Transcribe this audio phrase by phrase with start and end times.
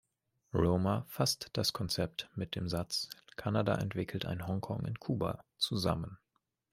[0.55, 6.17] Romer fasst das Konzept mit dem Satz „Kanada entwickelt ein Hongkong in Kuba“ zusammen.